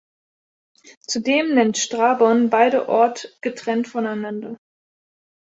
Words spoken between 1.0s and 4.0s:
Zudem nennt Strabon beide Ort getrennt